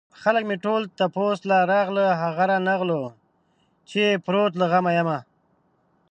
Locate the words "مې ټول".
0.49-0.81